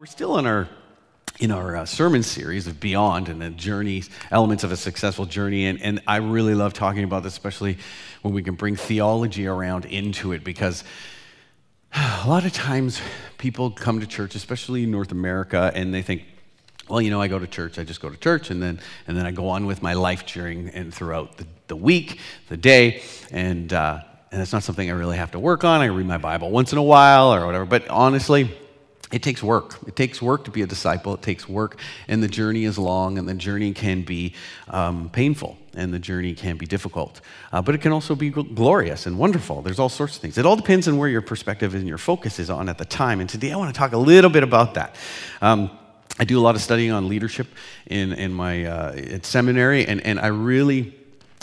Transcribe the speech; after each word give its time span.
We're 0.00 0.06
still 0.06 0.38
in 0.38 0.46
our 0.46 0.68
in 1.40 1.50
our 1.50 1.74
uh, 1.74 1.84
sermon 1.84 2.22
series 2.22 2.68
of 2.68 2.78
Beyond 2.78 3.28
and 3.28 3.42
the 3.42 3.50
journey, 3.50 4.04
elements 4.30 4.62
of 4.62 4.70
a 4.70 4.76
successful 4.76 5.26
journey. 5.26 5.66
And, 5.66 5.82
and 5.82 6.00
I 6.06 6.18
really 6.18 6.54
love 6.54 6.72
talking 6.72 7.02
about 7.02 7.24
this, 7.24 7.32
especially 7.32 7.78
when 8.22 8.32
we 8.32 8.44
can 8.44 8.54
bring 8.54 8.76
theology 8.76 9.48
around 9.48 9.86
into 9.86 10.30
it, 10.30 10.44
because 10.44 10.84
a 11.92 12.28
lot 12.28 12.44
of 12.44 12.52
times 12.52 13.00
people 13.38 13.72
come 13.72 13.98
to 13.98 14.06
church, 14.06 14.36
especially 14.36 14.84
in 14.84 14.92
North 14.92 15.10
America, 15.10 15.72
and 15.74 15.92
they 15.92 16.02
think, 16.02 16.22
well, 16.88 17.00
you 17.00 17.10
know, 17.10 17.20
I 17.20 17.26
go 17.26 17.40
to 17.40 17.48
church, 17.48 17.76
I 17.76 17.82
just 17.82 18.00
go 18.00 18.08
to 18.08 18.16
church, 18.16 18.50
and 18.50 18.62
then, 18.62 18.78
and 19.08 19.16
then 19.16 19.26
I 19.26 19.32
go 19.32 19.48
on 19.48 19.66
with 19.66 19.82
my 19.82 19.94
life 19.94 20.24
during 20.26 20.68
and 20.68 20.94
throughout 20.94 21.38
the, 21.38 21.46
the 21.66 21.76
week, 21.76 22.20
the 22.48 22.56
day, 22.56 23.02
and, 23.32 23.72
uh, 23.72 23.98
and 24.30 24.40
it's 24.40 24.52
not 24.52 24.62
something 24.62 24.88
I 24.88 24.94
really 24.94 25.16
have 25.16 25.32
to 25.32 25.40
work 25.40 25.64
on. 25.64 25.80
I 25.80 25.86
read 25.86 26.06
my 26.06 26.18
Bible 26.18 26.52
once 26.52 26.70
in 26.70 26.78
a 26.78 26.84
while 26.84 27.34
or 27.34 27.44
whatever, 27.44 27.64
but 27.64 27.88
honestly, 27.88 28.56
it 29.10 29.22
takes 29.22 29.42
work. 29.42 29.76
It 29.86 29.96
takes 29.96 30.20
work 30.20 30.44
to 30.44 30.50
be 30.50 30.62
a 30.62 30.66
disciple. 30.66 31.14
It 31.14 31.22
takes 31.22 31.48
work, 31.48 31.78
and 32.08 32.22
the 32.22 32.28
journey 32.28 32.64
is 32.64 32.78
long, 32.78 33.16
and 33.16 33.26
the 33.28 33.34
journey 33.34 33.72
can 33.72 34.02
be 34.02 34.34
um, 34.68 35.08
painful, 35.10 35.56
and 35.74 35.94
the 35.94 35.98
journey 35.98 36.34
can 36.34 36.58
be 36.58 36.66
difficult. 36.66 37.20
Uh, 37.52 37.62
but 37.62 37.74
it 37.74 37.80
can 37.80 37.92
also 37.92 38.14
be 38.14 38.28
glorious 38.30 39.06
and 39.06 39.18
wonderful. 39.18 39.62
There's 39.62 39.78
all 39.78 39.88
sorts 39.88 40.16
of 40.16 40.22
things. 40.22 40.36
It 40.36 40.44
all 40.44 40.56
depends 40.56 40.88
on 40.88 40.98
where 40.98 41.08
your 41.08 41.22
perspective 41.22 41.74
and 41.74 41.88
your 41.88 41.98
focus 41.98 42.38
is 42.38 42.50
on 42.50 42.68
at 42.68 42.76
the 42.76 42.84
time. 42.84 43.20
And 43.20 43.30
today 43.30 43.52
I 43.52 43.56
want 43.56 43.74
to 43.74 43.78
talk 43.78 43.92
a 43.92 43.98
little 43.98 44.30
bit 44.30 44.42
about 44.42 44.74
that. 44.74 44.96
Um, 45.40 45.70
I 46.18 46.24
do 46.24 46.38
a 46.38 46.42
lot 46.42 46.56
of 46.56 46.60
studying 46.60 46.90
on 46.90 47.08
leadership 47.08 47.46
in, 47.86 48.12
in 48.12 48.32
my 48.32 48.64
uh, 48.64 49.18
seminary, 49.22 49.86
and, 49.86 50.00
and 50.02 50.18
I 50.18 50.26
really 50.26 50.97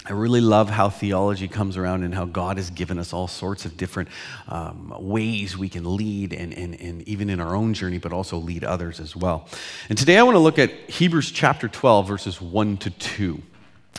I 0.07 0.11
really 0.11 0.41
love 0.41 0.69
how 0.69 0.89
theology 0.89 1.47
comes 1.47 1.77
around 1.77 2.03
and 2.03 2.13
how 2.13 2.25
God 2.25 2.57
has 2.57 2.69
given 2.69 2.99
us 2.99 3.11
all 3.11 3.27
sorts 3.27 3.65
of 3.65 3.75
different 3.75 4.09
um, 4.47 4.93
ways 4.99 5.57
we 5.57 5.67
can 5.67 5.97
lead, 5.97 6.31
and, 6.31 6.53
and, 6.53 6.79
and 6.79 7.01
even 7.07 7.27
in 7.29 7.39
our 7.39 7.55
own 7.55 7.73
journey, 7.73 7.97
but 7.97 8.13
also 8.13 8.37
lead 8.37 8.63
others 8.63 8.99
as 8.99 9.15
well. 9.15 9.47
And 9.89 9.97
today 9.97 10.19
I 10.19 10.23
want 10.23 10.35
to 10.35 10.39
look 10.39 10.59
at 10.59 10.69
Hebrews 10.89 11.31
chapter 11.31 11.67
12, 11.67 12.07
verses 12.07 12.39
1 12.39 12.77
to 12.77 12.91
2. 12.91 13.41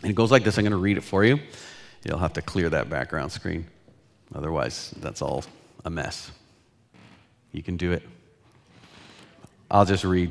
And 0.02 0.10
it 0.10 0.14
goes 0.14 0.30
like 0.30 0.44
this 0.44 0.58
I'm 0.58 0.64
going 0.64 0.70
to 0.70 0.76
read 0.76 0.96
it 0.96 1.02
for 1.02 1.24
you. 1.24 1.40
You'll 2.04 2.18
have 2.18 2.34
to 2.34 2.42
clear 2.42 2.68
that 2.70 2.88
background 2.88 3.32
screen, 3.32 3.66
otherwise, 4.32 4.94
that's 4.98 5.22
all 5.22 5.44
a 5.84 5.90
mess. 5.90 6.30
You 7.50 7.64
can 7.64 7.76
do 7.76 7.90
it. 7.90 8.04
I'll 9.68 9.84
just 9.84 10.04
read. 10.04 10.30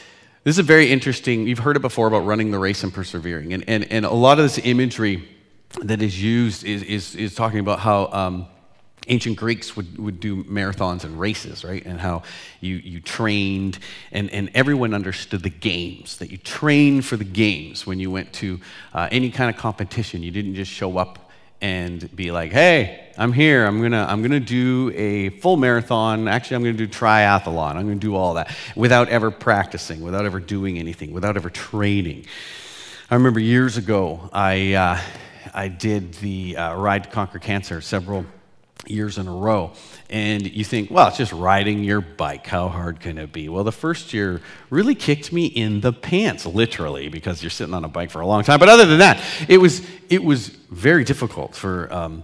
this 0.43 0.55
is 0.55 0.59
a 0.59 0.63
very 0.63 0.91
interesting, 0.91 1.47
you've 1.47 1.59
heard 1.59 1.75
it 1.75 1.81
before 1.81 2.07
about 2.07 2.25
running 2.25 2.51
the 2.51 2.57
race 2.57 2.83
and 2.83 2.93
persevering. 2.93 3.53
And, 3.53 3.63
and, 3.67 3.91
and 3.91 4.05
a 4.05 4.13
lot 4.13 4.39
of 4.39 4.45
this 4.45 4.59
imagery 4.63 5.27
that 5.83 6.01
is 6.01 6.21
used 6.21 6.63
is, 6.63 6.81
is, 6.83 7.15
is 7.15 7.35
talking 7.35 7.59
about 7.59 7.79
how 7.79 8.07
um, 8.11 8.47
ancient 9.07 9.37
Greeks 9.37 9.75
would, 9.75 9.97
would 9.99 10.19
do 10.19 10.43
marathons 10.45 11.03
and 11.03 11.19
races, 11.19 11.63
right? 11.63 11.85
And 11.85 11.99
how 11.99 12.23
you, 12.59 12.75
you 12.75 12.99
trained, 13.01 13.77
and, 14.11 14.31
and 14.31 14.49
everyone 14.55 14.93
understood 14.93 15.43
the 15.43 15.49
games, 15.49 16.17
that 16.17 16.31
you 16.31 16.37
trained 16.37 17.05
for 17.05 17.17
the 17.17 17.23
games 17.23 17.85
when 17.85 17.99
you 17.99 18.09
went 18.09 18.33
to 18.33 18.59
uh, 18.93 19.07
any 19.11 19.29
kind 19.29 19.53
of 19.53 19.59
competition. 19.59 20.23
You 20.23 20.31
didn't 20.31 20.55
just 20.55 20.71
show 20.71 20.97
up 20.97 21.20
and 21.61 22.13
be 22.15 22.31
like, 22.31 22.51
hey, 22.51 23.09
I'm 23.17 23.31
here. 23.31 23.65
I'm 23.65 23.81
gonna, 23.81 24.05
I'm 24.09 24.21
gonna 24.21 24.39
do 24.39 24.91
a 24.95 25.29
full 25.29 25.57
marathon. 25.57 26.27
Actually, 26.27 26.55
I'm 26.55 26.63
gonna 26.63 26.73
do 26.73 26.87
triathlon. 26.87 27.75
I'm 27.75 27.83
gonna 27.83 27.95
do 27.95 28.15
all 28.15 28.33
that 28.35 28.55
without 28.75 29.09
ever 29.09 29.29
practicing, 29.29 30.01
without 30.01 30.25
ever 30.25 30.39
doing 30.39 30.79
anything, 30.79 31.11
without 31.11 31.37
ever 31.37 31.49
training. 31.49 32.25
I 33.09 33.15
remember 33.15 33.39
years 33.39 33.77
ago, 33.77 34.29
I, 34.33 34.73
uh, 34.73 34.99
I 35.53 35.67
did 35.67 36.13
the 36.15 36.57
uh, 36.57 36.75
Ride 36.75 37.03
to 37.03 37.09
Conquer 37.09 37.39
Cancer 37.39 37.81
several 37.81 38.25
years 38.87 39.17
in 39.17 39.27
a 39.27 39.33
row. 39.33 39.71
And 40.09 40.45
you 40.51 40.63
think, 40.63 40.91
well, 40.91 41.07
it's 41.07 41.17
just 41.17 41.31
riding 41.31 41.83
your 41.83 42.01
bike. 42.01 42.47
How 42.47 42.67
hard 42.67 42.99
can 42.99 43.17
it 43.17 43.31
be? 43.31 43.49
Well, 43.49 43.63
the 43.63 43.71
first 43.71 44.13
year 44.13 44.41
really 44.69 44.95
kicked 44.95 45.31
me 45.31 45.45
in 45.45 45.81
the 45.81 45.93
pants, 45.93 46.45
literally, 46.45 47.07
because 47.07 47.41
you're 47.41 47.49
sitting 47.49 47.73
on 47.73 47.85
a 47.85 47.89
bike 47.89 48.09
for 48.09 48.21
a 48.21 48.27
long 48.27 48.43
time. 48.43 48.59
But 48.59 48.69
other 48.69 48.85
than 48.85 48.99
that, 48.99 49.23
it 49.47 49.57
was, 49.57 49.85
it 50.09 50.23
was 50.23 50.49
very 50.49 51.03
difficult 51.03 51.55
for 51.55 51.91
um, 51.93 52.23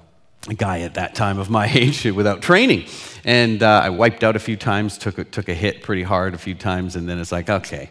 a 0.50 0.54
guy 0.54 0.82
at 0.82 0.96
that 0.96 1.16
time 1.16 1.40
of 1.40 1.50
my 1.50 1.68
age 1.74 2.06
without 2.06 2.42
training. 2.42 2.86
And 3.24 3.62
uh, 3.62 3.82
I 3.84 3.90
wiped 3.90 4.24
out 4.24 4.36
a 4.36 4.40
few 4.40 4.56
times, 4.56 4.98
took 4.98 5.18
a, 5.18 5.24
took 5.24 5.50
a 5.50 5.54
hit 5.54 5.84
pretty 5.84 6.04
hard 6.04 6.34
a 6.34 6.38
few 6.38 6.56
times, 6.56 6.96
and 6.96 7.08
then 7.08 7.20
it's 7.20 7.32
like, 7.32 7.50
okay. 7.50 7.90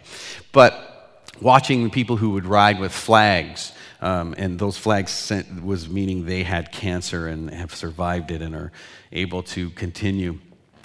But 0.53 0.93
watching 1.41 1.91
people 1.91 2.17
who 2.17 2.31
would 2.31 2.47
ride 2.47 2.81
with 2.81 2.93
flags, 2.93 3.73
um, 4.01 4.35
and 4.37 4.59
those 4.59 4.77
flags 4.77 5.11
sent, 5.11 5.65
was 5.65 5.89
meaning 5.89 6.27
they 6.27 6.43
had 6.43 6.73
cancer 6.73 7.29
and 7.29 7.51
have 7.51 7.75
survived 7.75 8.31
it 8.31 8.43
and 8.43 8.55
are 8.55 8.73
able 9.13 9.43
to 9.45 9.71
continue 9.71 10.39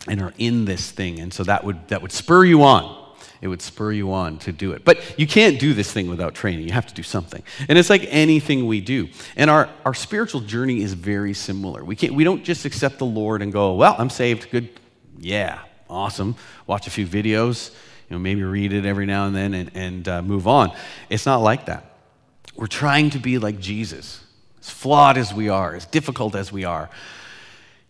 and 0.08 0.22
are 0.22 0.34
in 0.38 0.66
this 0.66 0.90
thing. 0.92 1.20
And 1.20 1.34
so 1.34 1.44
that 1.44 1.64
would, 1.64 1.88
that 1.90 2.02
would 2.02 2.12
spur 2.12 2.46
you 2.46 2.64
on. 2.64 3.00
It 3.42 3.48
would 3.48 3.62
spur 3.62 3.92
you 3.92 4.14
on 4.14 4.38
to 4.40 4.52
do 4.52 4.72
it. 4.74 4.86
But 4.86 5.20
you 5.20 5.26
can't 5.26 5.60
do 5.60 5.74
this 5.74 5.92
thing 5.92 6.10
without 6.10 6.36
training. 6.36 6.68
You 6.68 6.74
have 6.74 6.86
to 6.88 6.94
do 6.94 7.02
something. 7.02 7.42
And 7.68 7.78
it's 7.78 7.90
like 7.90 8.06
anything 8.10 8.68
we 8.68 8.82
do. 8.82 9.10
And 9.36 9.50
our, 9.50 9.68
our 9.84 9.96
spiritual 9.96 10.42
journey 10.42 10.82
is 10.82 10.94
very 10.94 11.34
similar. 11.34 11.84
We, 11.84 11.96
can't, 11.96 12.14
we 12.14 12.24
don't 12.24 12.44
just 12.44 12.66
accept 12.66 13.00
the 13.00 13.06
Lord 13.06 13.42
and 13.42 13.52
go, 13.52 13.74
well, 13.74 13.96
I'm 13.98 14.12
saved. 14.12 14.52
Good. 14.52 14.70
Yeah, 15.18 15.60
awesome. 15.90 16.36
Watch 16.68 16.86
a 16.86 16.92
few 16.92 17.08
videos, 17.08 17.72
you 18.10 18.16
know, 18.16 18.20
maybe 18.20 18.44
read 18.44 18.74
it 18.74 18.86
every 18.86 19.08
now 19.08 19.26
and 19.26 19.36
then 19.36 19.54
and, 19.56 19.72
and 19.74 20.08
uh, 20.08 20.22
move 20.22 20.48
on. 20.48 20.72
It's 21.10 21.26
not 21.26 21.38
like 21.38 21.66
that. 21.66 21.91
We're 22.56 22.68
trying 22.68 23.10
to 23.12 23.20
be 23.20 23.38
like 23.38 23.60
Jesus, 23.60 24.24
as 24.60 24.70
flawed 24.70 25.18
as 25.18 25.34
we 25.34 25.50
are, 25.50 25.76
as 25.76 25.86
difficult 25.86 26.36
as 26.36 26.52
we 26.52 26.64
are. 26.64 26.90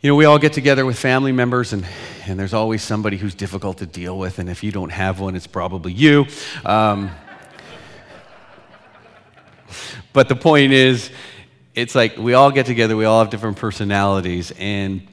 You 0.02 0.10
know, 0.10 0.16
we 0.16 0.26
all 0.26 0.40
get 0.40 0.54
together 0.54 0.86
with 0.86 0.98
family 0.98 1.32
members, 1.32 1.74
and, 1.74 1.86
and 2.26 2.40
there's 2.40 2.54
always 2.54 2.82
somebody 2.82 3.18
who's 3.18 3.36
difficult 3.36 3.78
to 3.80 3.86
deal 3.86 4.18
with, 4.18 4.40
and 4.40 4.50
if 4.50 4.64
you 4.64 4.72
don't 4.72 4.92
have 4.92 5.20
one, 5.20 5.36
it's 5.36 5.48
probably 5.48 5.94
you. 5.94 6.26
Um, 6.66 7.12
but 10.14 10.28
the 10.28 10.36
point 10.36 10.74
is, 10.74 11.12
it's 11.76 11.96
like 11.96 12.18
we 12.18 12.34
all 12.34 12.52
get 12.52 12.66
together, 12.66 12.98
we 12.98 13.06
all 13.06 13.20
have 13.20 13.30
different 13.30 13.58
personalities, 13.58 14.52
and 14.58 15.08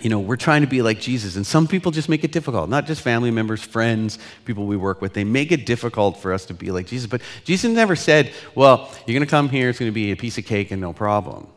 you 0.00 0.10
know, 0.10 0.20
we're 0.20 0.36
trying 0.36 0.62
to 0.62 0.66
be 0.66 0.82
like 0.82 1.00
Jesus. 1.00 1.36
And 1.36 1.46
some 1.46 1.66
people 1.66 1.90
just 1.90 2.08
make 2.08 2.24
it 2.24 2.32
difficult, 2.32 2.68
not 2.68 2.86
just 2.86 3.00
family 3.00 3.30
members, 3.30 3.62
friends, 3.62 4.18
people 4.44 4.66
we 4.66 4.76
work 4.76 5.00
with. 5.00 5.14
They 5.14 5.24
make 5.24 5.52
it 5.52 5.66
difficult 5.66 6.18
for 6.18 6.32
us 6.32 6.46
to 6.46 6.54
be 6.54 6.70
like 6.70 6.86
Jesus. 6.86 7.08
But 7.08 7.22
Jesus 7.44 7.70
never 7.72 7.96
said, 7.96 8.32
well, 8.54 8.90
you're 9.06 9.14
going 9.14 9.26
to 9.26 9.30
come 9.30 9.48
here, 9.48 9.70
it's 9.70 9.78
going 9.78 9.90
to 9.90 9.94
be 9.94 10.12
a 10.12 10.16
piece 10.16 10.38
of 10.38 10.44
cake 10.44 10.70
and 10.70 10.80
no 10.80 10.92
problem. 10.92 11.48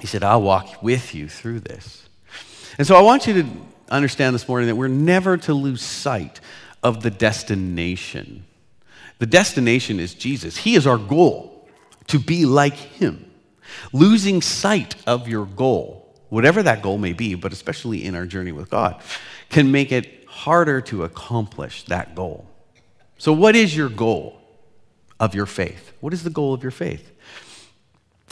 He 0.00 0.06
said, 0.06 0.22
I'll 0.22 0.42
walk 0.42 0.82
with 0.82 1.14
you 1.14 1.28
through 1.28 1.60
this. 1.60 2.08
And 2.78 2.86
so 2.86 2.96
I 2.96 3.02
want 3.02 3.26
you 3.26 3.42
to 3.42 3.48
understand 3.90 4.34
this 4.34 4.48
morning 4.48 4.68
that 4.68 4.76
we're 4.76 4.88
never 4.88 5.36
to 5.36 5.54
lose 5.54 5.82
sight 5.82 6.40
of 6.82 7.02
the 7.02 7.10
destination. 7.10 8.44
The 9.18 9.26
destination 9.26 10.00
is 10.00 10.14
Jesus, 10.14 10.56
He 10.56 10.74
is 10.74 10.86
our 10.86 10.98
goal 10.98 11.68
to 12.08 12.18
be 12.18 12.44
like 12.46 12.74
Him. 12.74 13.30
Losing 13.92 14.42
sight 14.42 14.96
of 15.06 15.28
your 15.28 15.46
goal 15.46 16.03
whatever 16.34 16.64
that 16.64 16.82
goal 16.82 16.98
may 16.98 17.12
be, 17.12 17.36
but 17.36 17.52
especially 17.52 18.04
in 18.04 18.16
our 18.16 18.26
journey 18.26 18.50
with 18.50 18.68
God, 18.68 19.00
can 19.50 19.70
make 19.70 19.92
it 19.92 20.24
harder 20.26 20.80
to 20.80 21.04
accomplish 21.04 21.84
that 21.84 22.16
goal. 22.16 22.50
So, 23.18 23.32
what 23.32 23.54
is 23.54 23.76
your 23.76 23.88
goal 23.88 24.40
of 25.20 25.34
your 25.34 25.46
faith? 25.46 25.92
What 26.00 26.12
is 26.12 26.24
the 26.24 26.30
goal 26.30 26.52
of 26.52 26.62
your 26.62 26.72
faith? 26.72 27.12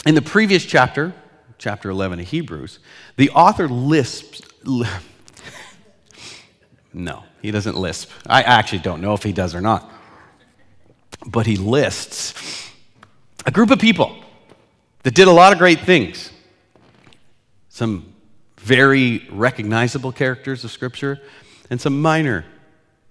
In 0.05 0.15
the 0.15 0.21
previous 0.21 0.65
chapter, 0.65 1.13
chapter 1.57 1.89
11 1.89 2.19
of 2.19 2.27
Hebrews, 2.27 2.79
the 3.15 3.29
author 3.29 3.69
lisps. 3.69 4.41
no, 6.93 7.23
he 7.41 7.51
doesn't 7.51 7.77
lisp. 7.77 8.11
I 8.27 8.43
actually 8.43 8.79
don't 8.79 8.99
know 8.99 9.13
if 9.13 9.23
he 9.23 9.31
does 9.31 9.55
or 9.55 9.61
not. 9.61 9.89
But 11.25 11.45
he 11.45 11.55
lists 11.55 12.69
a 13.45 13.51
group 13.51 13.71
of 13.71 13.79
people 13.79 14.13
that 15.03 15.15
did 15.15 15.29
a 15.29 15.31
lot 15.31 15.53
of 15.53 15.57
great 15.57 15.79
things 15.79 16.33
some 17.73 18.13
very 18.57 19.27
recognizable 19.31 20.11
characters 20.11 20.63
of 20.63 20.69
Scripture, 20.69 21.19
and 21.71 21.81
some 21.81 21.99
minor 21.99 22.45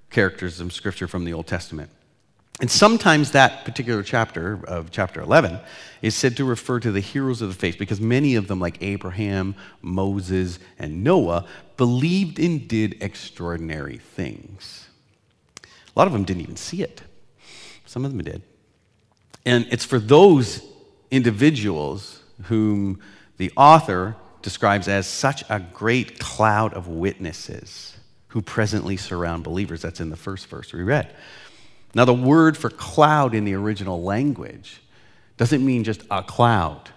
characters 0.09 0.61
of 0.61 0.73
Scripture 0.73 1.09
from 1.09 1.25
the 1.25 1.33
Old 1.33 1.49
Testament. 1.49 1.91
And 2.61 2.71
sometimes 2.71 3.33
that 3.33 3.65
particular 3.65 4.05
chapter 4.05 4.65
of 4.69 4.93
chapter 4.93 5.21
11 5.21 5.59
is 6.01 6.15
said 6.15 6.37
to 6.37 6.45
refer 6.45 6.79
to 6.79 6.93
the 6.93 7.01
heroes 7.01 7.43
of 7.43 7.49
the 7.49 7.57
faith 7.57 7.77
because 7.77 8.01
many 8.01 8.37
of 8.37 8.47
them, 8.47 8.61
like 8.61 8.81
Abraham, 8.81 9.57
Moses, 9.81 10.61
and 10.79 11.03
Noah, 11.03 11.45
believed 11.77 12.39
and 12.39 12.69
did 12.69 13.03
extraordinary 13.03 13.99
things. 13.99 14.87
A 15.65 15.99
lot 15.99 16.07
of 16.07 16.13
them 16.13 16.23
didn't 16.23 16.43
even 16.43 16.57
see 16.57 16.85
it. 16.85 17.03
Some 17.85 18.05
of 18.05 18.13
them 18.13 18.23
did. 18.23 18.43
And 19.45 19.67
it's 19.73 19.85
for 19.85 19.99
those 19.99 20.65
individuals 21.11 22.23
whom 22.45 23.01
the 23.39 23.51
author 23.57 24.15
describes 24.43 24.89
as 24.89 25.07
such 25.07 25.45
a 25.49 25.61
great 25.61 26.19
cloud 26.19 26.75
of 26.75 26.89
witnesses 26.89 27.97
who 28.29 28.43
presently 28.43 28.97
surround 28.97 29.45
believers. 29.45 29.83
That's 29.83 30.01
in 30.01 30.11
the 30.11 30.17
first 30.17 30.47
verse 30.47 30.73
we 30.73 30.83
read. 30.83 31.15
Now, 31.95 32.05
the 32.05 32.15
word 32.15 32.57
for 32.57 32.71
cloud 32.71 33.35
in 33.35 33.45
the 33.45 33.55
original 33.55 34.03
language 34.03 34.81
doesn't 35.37 35.65
mean 35.65 35.85
just 35.85 36.03
a 36.11 36.23
cloud, 36.23 36.91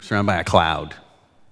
surrounded 0.00 0.26
by 0.26 0.40
a 0.40 0.44
cloud, 0.44 0.94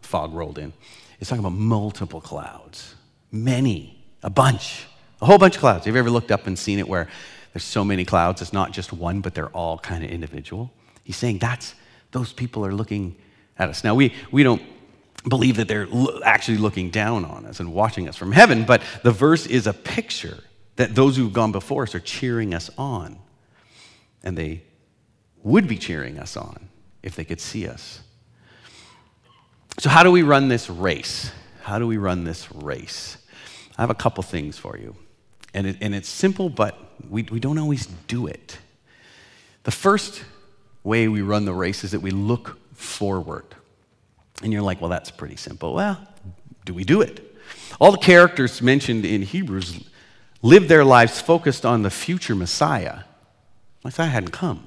fog 0.00 0.34
rolled 0.34 0.58
in. 0.58 0.72
It's 1.20 1.30
talking 1.30 1.44
about 1.44 1.56
multiple 1.56 2.20
clouds, 2.20 2.96
many, 3.30 4.02
a 4.22 4.30
bunch, 4.30 4.86
a 5.20 5.26
whole 5.26 5.38
bunch 5.38 5.54
of 5.54 5.60
clouds. 5.60 5.84
Have 5.84 5.94
you 5.94 5.98
ever 6.00 6.10
looked 6.10 6.32
up 6.32 6.48
and 6.48 6.58
seen 6.58 6.80
it 6.80 6.88
where 6.88 7.08
there's 7.52 7.62
so 7.64 7.84
many 7.84 8.04
clouds? 8.04 8.42
It's 8.42 8.52
not 8.52 8.72
just 8.72 8.92
one, 8.92 9.20
but 9.20 9.34
they're 9.34 9.50
all 9.50 9.78
kind 9.78 10.02
of 10.02 10.10
individual. 10.10 10.72
He's 11.04 11.16
saying 11.16 11.38
that's 11.38 11.76
those 12.10 12.32
people 12.32 12.66
are 12.66 12.74
looking 12.74 13.16
at 13.58 13.68
us. 13.68 13.84
Now, 13.84 13.94
we, 13.94 14.12
we 14.32 14.42
don't 14.42 14.62
believe 15.28 15.56
that 15.56 15.68
they're 15.68 15.88
actually 16.24 16.58
looking 16.58 16.90
down 16.90 17.24
on 17.24 17.46
us 17.46 17.60
and 17.60 17.72
watching 17.72 18.08
us 18.08 18.16
from 18.16 18.32
heaven, 18.32 18.64
but 18.64 18.82
the 19.02 19.12
verse 19.12 19.46
is 19.46 19.66
a 19.66 19.72
picture 19.72 20.38
that 20.76 20.94
those 20.94 21.16
who've 21.16 21.32
gone 21.32 21.52
before 21.52 21.84
us 21.84 21.94
are 21.94 22.00
cheering 22.00 22.54
us 22.54 22.70
on. 22.76 23.18
And 24.22 24.36
they 24.36 24.62
would 25.42 25.68
be 25.68 25.76
cheering 25.76 26.18
us 26.18 26.36
on 26.36 26.68
if 27.02 27.16
they 27.16 27.24
could 27.24 27.40
see 27.40 27.66
us. 27.66 28.00
So, 29.78 29.90
how 29.90 30.02
do 30.02 30.10
we 30.10 30.22
run 30.22 30.48
this 30.48 30.68
race? 30.68 31.32
How 31.62 31.78
do 31.78 31.86
we 31.86 31.96
run 31.96 32.24
this 32.24 32.50
race? 32.52 33.16
I 33.76 33.82
have 33.82 33.90
a 33.90 33.94
couple 33.94 34.22
things 34.22 34.58
for 34.58 34.76
you. 34.76 34.94
And, 35.54 35.66
it, 35.66 35.76
and 35.80 35.94
it's 35.94 36.08
simple, 36.08 36.48
but 36.48 36.78
we, 37.08 37.22
we 37.24 37.40
don't 37.40 37.58
always 37.58 37.86
do 38.06 38.26
it. 38.26 38.58
The 39.64 39.70
first 39.70 40.24
way 40.82 41.08
we 41.08 41.22
run 41.22 41.44
the 41.44 41.54
race 41.54 41.84
is 41.84 41.92
that 41.92 42.00
we 42.00 42.10
look 42.10 42.58
forward. 42.74 43.44
And 44.42 44.52
you're 44.52 44.62
like, 44.62 44.80
well, 44.80 44.90
that's 44.90 45.10
pretty 45.10 45.36
simple. 45.36 45.74
Well, 45.74 45.98
do 46.64 46.74
we 46.74 46.84
do 46.84 47.00
it? 47.00 47.36
All 47.80 47.92
the 47.92 47.98
characters 47.98 48.60
mentioned 48.60 49.04
in 49.04 49.22
Hebrews 49.22 49.84
lived 50.42 50.68
their 50.68 50.84
lives 50.84 51.20
focused 51.20 51.64
on 51.64 51.82
the 51.82 51.90
future 51.90 52.34
Messiah. 52.34 53.00
Messiah 53.84 54.08
hadn't 54.08 54.30
come. 54.32 54.64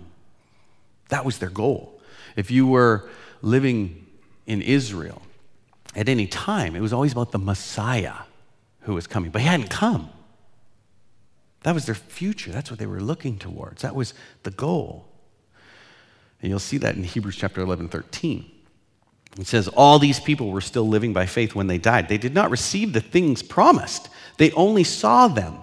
That 1.10 1.25
was 1.25 1.38
their 1.38 1.50
goal. 1.50 2.01
If 2.36 2.51
you 2.51 2.68
were 2.68 3.10
living 3.42 4.06
in 4.45 4.62
Israel 4.62 5.22
at 5.95 6.10
any 6.10 6.28
time, 6.28 6.75
it 6.75 6.81
was 6.81 6.94
always 6.94 7.12
about 7.12 7.31
the 7.31 7.39
Messiah 7.39 8.16
who 8.81 8.94
was 8.94 9.07
coming, 9.07 9.31
but 9.31 9.42
he 9.42 9.48
hadn't 9.48 9.69
come. 9.69 10.10
That 11.63 11.74
was 11.74 11.86
their 11.86 11.95
future. 11.95 12.51
That's 12.51 12.69
what 12.69 12.80
they 12.80 12.86
were 12.86 13.01
looking 13.01 13.39
towards. 13.39 13.81
That 13.81 13.95
was 13.95 14.13
the 14.44 14.51
goal. 14.51 15.07
And 16.42 16.50
you'll 16.50 16.60
see 16.60 16.78
that 16.78 16.95
in 16.95 17.04
Hebrews 17.04 17.38
chapter 17.38 17.62
11, 17.62 17.89
13. 17.89 18.51
It 19.40 19.48
says, 19.48 19.68
All 19.68 20.00
these 20.00 20.20
people 20.20 20.52
were 20.52 20.62
still 20.62 20.88
living 20.88 21.14
by 21.14 21.26
faith 21.26 21.56
when 21.56 21.68
they 21.68 21.78
died. 21.78 22.08
They 22.08 22.18
did 22.18 22.34
not 22.34 22.50
receive 22.50 22.94
the 22.94 23.02
things 23.02 23.44
promised, 23.44 24.10
they 24.38 24.52
only 24.52 24.84
saw 24.84 25.28
them, 25.28 25.58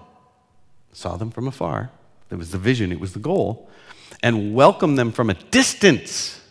saw 0.91 1.17
them 1.17 1.31
from 1.31 1.47
afar. 1.47 1.91
That 2.29 2.37
was 2.37 2.51
the 2.51 2.57
vision, 2.57 2.91
it 2.91 2.99
was 2.99 3.13
the 3.13 3.19
goal, 3.19 3.69
and 4.23 4.55
welcomed 4.55 4.97
them 4.97 5.11
from 5.11 5.29
a 5.29 5.35
distance, 5.35 6.41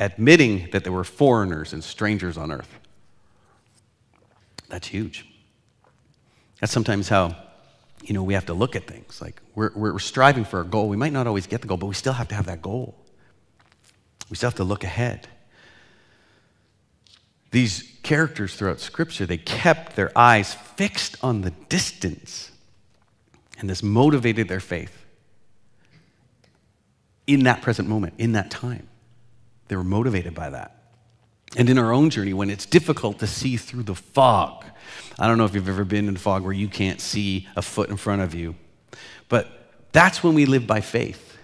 admitting 0.00 0.70
that 0.72 0.82
they 0.82 0.90
were 0.90 1.04
foreigners 1.04 1.72
and 1.72 1.84
strangers 1.84 2.36
on 2.36 2.50
earth. 2.50 2.72
That's 4.68 4.88
huge. 4.88 5.24
That's 6.60 6.72
sometimes 6.72 7.08
how 7.08 7.36
you 8.02 8.14
know 8.14 8.22
we 8.22 8.34
have 8.34 8.46
to 8.46 8.54
look 8.54 8.76
at 8.76 8.86
things. 8.86 9.20
Like 9.20 9.40
we're, 9.54 9.72
we're 9.74 9.98
striving 9.98 10.44
for 10.44 10.60
a 10.60 10.64
goal. 10.64 10.88
We 10.88 10.96
might 10.96 11.12
not 11.12 11.26
always 11.26 11.46
get 11.46 11.60
the 11.60 11.68
goal, 11.68 11.76
but 11.76 11.86
we 11.86 11.94
still 11.94 12.12
have 12.12 12.28
to 12.28 12.34
have 12.34 12.46
that 12.46 12.62
goal. 12.62 12.96
We 14.30 14.36
still 14.36 14.48
have 14.48 14.56
to 14.56 14.64
look 14.64 14.82
ahead. 14.82 15.28
These 17.56 17.90
characters 18.02 18.54
throughout 18.54 18.80
Scripture, 18.80 19.24
they 19.24 19.38
kept 19.38 19.96
their 19.96 20.12
eyes 20.14 20.52
fixed 20.52 21.16
on 21.22 21.40
the 21.40 21.52
distance, 21.70 22.50
and 23.58 23.70
this 23.70 23.82
motivated 23.82 24.46
their 24.46 24.60
faith 24.60 25.06
in 27.26 27.44
that 27.44 27.62
present 27.62 27.88
moment, 27.88 28.12
in 28.18 28.32
that 28.32 28.50
time. 28.50 28.86
They 29.68 29.76
were 29.76 29.84
motivated 29.84 30.34
by 30.34 30.50
that. 30.50 30.82
And 31.56 31.70
in 31.70 31.78
our 31.78 31.94
own 31.94 32.10
journey, 32.10 32.34
when 32.34 32.50
it's 32.50 32.66
difficult 32.66 33.20
to 33.20 33.26
see 33.26 33.56
through 33.56 33.84
the 33.84 33.94
fog, 33.94 34.66
I 35.18 35.26
don't 35.26 35.38
know 35.38 35.46
if 35.46 35.54
you've 35.54 35.66
ever 35.66 35.86
been 35.86 36.08
in 36.08 36.16
fog 36.18 36.44
where 36.44 36.52
you 36.52 36.68
can't 36.68 37.00
see 37.00 37.48
a 37.56 37.62
foot 37.62 37.88
in 37.88 37.96
front 37.96 38.20
of 38.20 38.34
you, 38.34 38.54
but 39.30 39.72
that's 39.92 40.22
when 40.22 40.34
we 40.34 40.44
live 40.44 40.66
by 40.66 40.82
faith. 40.82 41.38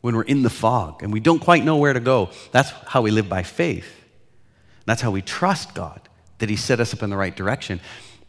When 0.00 0.16
we're 0.16 0.22
in 0.22 0.42
the 0.42 0.48
fog 0.48 1.02
and 1.02 1.12
we 1.12 1.20
don't 1.20 1.40
quite 1.40 1.66
know 1.66 1.76
where 1.76 1.92
to 1.92 2.00
go, 2.00 2.30
that's 2.50 2.70
how 2.70 3.02
we 3.02 3.10
live 3.10 3.28
by 3.28 3.42
faith. 3.42 4.04
That's 4.86 5.02
how 5.02 5.10
we 5.10 5.20
trust 5.20 5.74
God, 5.74 6.00
that 6.38 6.48
He 6.48 6.56
set 6.56 6.80
us 6.80 6.94
up 6.94 7.02
in 7.02 7.10
the 7.10 7.16
right 7.16 7.34
direction. 7.36 7.80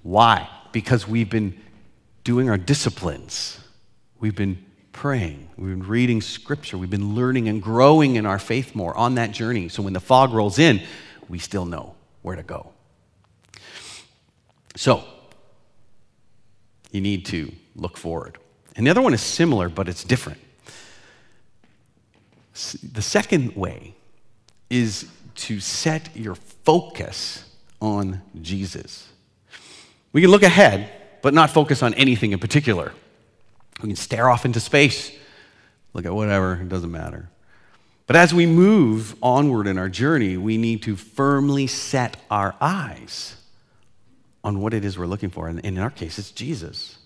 Why? 0.04 0.50
Because 0.72 1.08
we've 1.08 1.30
been 1.30 1.58
doing 2.24 2.50
our 2.50 2.58
disciplines. 2.58 3.60
We've 4.20 4.36
been 4.36 4.66
praying. 4.92 5.48
We've 5.58 5.70
been 5.70 5.88
reading 5.88 6.22
scripture. 6.22 6.78
We've 6.78 6.90
been 6.90 7.16
learning 7.16 7.48
and 7.48 7.62
growing 7.62 8.16
in 8.16 8.26
our 8.26 8.40
faith 8.40 8.76
more 8.76 8.98
on 8.98 9.16
that 9.16 9.32
journey. 9.32 9.70
So 9.70 9.84
when 9.84 9.94
the 9.94 10.00
fog 10.00 10.34
rolls 10.34 10.60
in, 10.60 10.82
we 11.30 11.40
still 11.40 11.66
know 11.66 11.96
where 12.24 12.36
to 12.36 12.44
go. 12.44 12.72
So, 14.76 15.04
you 16.92 17.02
need 17.02 17.26
to 17.28 17.52
look 17.76 17.98
forward. 17.98 18.38
And 18.76 18.86
the 18.86 18.92
other 18.92 19.02
one 19.02 19.14
is 19.14 19.22
similar, 19.22 19.70
but 19.70 19.88
it's 19.88 20.04
different. 20.04 20.40
The 22.92 23.02
second 23.02 23.56
way 23.56 23.96
is 24.70 25.08
to 25.38 25.60
set 25.60 26.16
your 26.16 26.36
focus 26.36 27.46
on 27.82 28.22
Jesus. 28.42 29.08
We 30.12 30.22
can 30.22 30.32
look 30.32 30.44
ahead, 30.44 30.92
but 31.22 31.34
not 31.34 31.50
focus 31.50 31.84
on 31.84 31.94
anything 31.94 32.32
in 32.32 32.40
particular. 32.40 32.92
We 33.82 33.90
can 33.90 33.96
stare 33.96 34.30
off 34.30 34.46
into 34.46 34.60
space, 34.60 35.12
look 35.94 36.06
at 36.06 36.14
whatever, 36.14 36.56
it 36.56 36.70
doesn't 36.70 36.92
matter. 36.92 37.30
But 38.08 38.16
as 38.16 38.34
we 38.34 38.46
move 38.46 39.16
onward 39.22 39.68
in 39.68 39.78
our 39.78 39.90
journey, 39.90 40.38
we 40.38 40.58
need 40.58 40.82
to 40.84 40.96
firmly 40.96 41.68
set 41.68 42.18
our 42.32 42.56
eyes 42.62 43.36
on 44.44 44.62
what 44.62 44.74
it 44.74 44.86
is 44.86 44.98
we're 44.98 45.08
looking 45.08 45.30
for. 45.30 45.48
And 45.48 45.60
in 45.60 45.78
our 45.78 45.90
case, 45.90 46.18
it's 46.18 46.32
Jesus. 46.32 46.98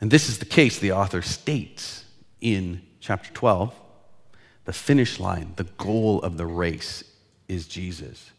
And 0.00 0.10
this 0.10 0.28
is 0.28 0.38
the 0.38 0.44
case 0.44 0.78
the 0.78 0.92
author 0.92 1.22
states 1.22 2.04
in 2.40 2.82
chapter 3.00 3.32
12 3.32 3.72
the 4.64 4.72
finish 4.72 5.20
line, 5.20 5.52
the 5.56 5.64
goal 5.64 6.20
of 6.22 6.36
the 6.36 6.46
race 6.46 7.04
is 7.48 7.66
Jesus. 7.66 8.30